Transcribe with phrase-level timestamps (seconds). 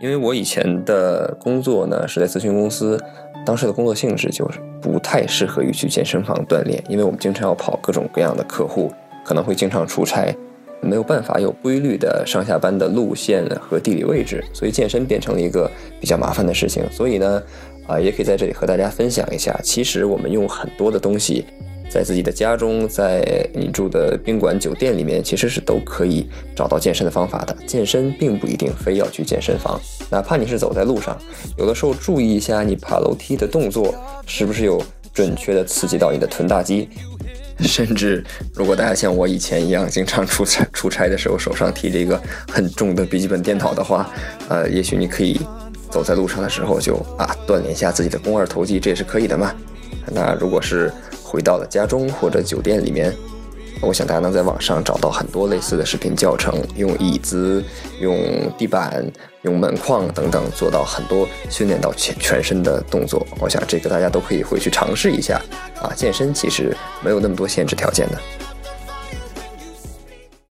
[0.00, 3.00] 因为我以前的工作呢是在咨询公司，
[3.46, 8.92] 当时的工作性质就是不太适合于去健身房锻炼，因为我们经常要跑各种各样的客户，
[9.24, 10.34] 可能会经常出差，
[10.80, 15.70] 没有办法有规律的上下班的路线和地理位置，所以健身变成了一个
[16.00, 16.84] 比较麻烦的事情。
[16.90, 17.42] 所以呢，
[17.86, 21.46] 啊，也可以在这里和大家分享一下，其实我们用很多的东西。
[21.94, 27.56] 在自己的家中，在你住的宾馆、酒店里面，其实是都可以找到健身的方法的。
[27.68, 31.16] 健身并不一定非要去健身房，哪怕你是走在路上，
[31.56, 33.94] 有的时候注意一下你爬楼梯的动作，
[34.26, 36.88] 是不是有准确的刺激到你的臀大肌。
[37.60, 38.24] 甚至，
[38.54, 44.10] 如果大家像我以前一样，经常出差出差的时候手上提着一个很重的笔记本电脑的话，
[44.48, 45.40] 呃，也许你可以
[45.88, 49.54] 走在路上的时候就啊锻炼一下自己的肱二头肌，这也是可以的嘛。
[50.12, 50.92] 那如果是
[51.34, 53.12] 回到了家中或者酒店里面，
[53.80, 57.60] 我想大家能在网上找到很多类似的视频教程，用椅子、
[58.00, 58.16] 用
[58.56, 59.04] 地板、
[59.42, 63.26] 用门框等等，做到很多训练到全全身的动作。
[63.40, 65.42] 我想这个大家都可以回去尝试一下
[65.82, 65.90] 啊！
[65.96, 68.43] 健身其实没有那么多限制条件的。